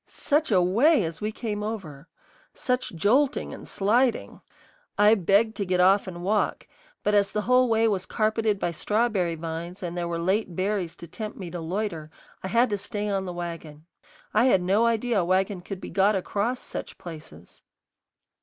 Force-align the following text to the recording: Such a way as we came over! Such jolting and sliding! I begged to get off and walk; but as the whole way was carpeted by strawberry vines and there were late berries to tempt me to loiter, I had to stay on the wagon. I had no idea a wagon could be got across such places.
Such 0.07 0.49
a 0.51 0.63
way 0.63 1.03
as 1.03 1.21
we 1.21 1.31
came 1.31 1.61
over! 1.61 2.07
Such 2.55 2.95
jolting 2.95 3.53
and 3.53 3.67
sliding! 3.67 4.41
I 4.97 5.13
begged 5.13 5.55
to 5.57 5.63
get 5.65 5.79
off 5.79 6.07
and 6.07 6.23
walk; 6.23 6.67
but 7.03 7.13
as 7.13 7.31
the 7.31 7.43
whole 7.43 7.69
way 7.69 7.87
was 7.87 8.07
carpeted 8.07 8.57
by 8.57 8.71
strawberry 8.71 9.35
vines 9.35 9.83
and 9.83 9.95
there 9.95 10.07
were 10.07 10.17
late 10.17 10.55
berries 10.55 10.95
to 10.95 11.07
tempt 11.07 11.37
me 11.37 11.51
to 11.51 11.61
loiter, 11.61 12.09
I 12.41 12.47
had 12.47 12.71
to 12.71 12.79
stay 12.79 13.09
on 13.11 13.25
the 13.25 13.31
wagon. 13.33 13.85
I 14.33 14.45
had 14.45 14.63
no 14.63 14.87
idea 14.87 15.19
a 15.19 15.23
wagon 15.23 15.61
could 15.61 15.79
be 15.79 15.91
got 15.91 16.15
across 16.15 16.59
such 16.61 16.97
places. 16.97 17.61